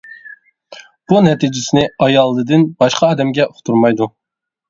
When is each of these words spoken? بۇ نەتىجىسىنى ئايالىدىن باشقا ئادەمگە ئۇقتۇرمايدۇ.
بۇ 1.11 1.19
نەتىجىسىنى 1.25 1.83
ئايالىدىن 2.05 2.65
باشقا 2.81 3.11
ئادەمگە 3.13 3.49
ئۇقتۇرمايدۇ. 3.53 4.09